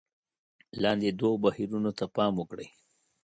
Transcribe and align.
لاندې 0.81 1.09
دوو 1.19 1.41
بهیرونو 1.43 1.91
ته 1.99 2.05
پام 2.15 2.33
وکړئ: 2.37 2.67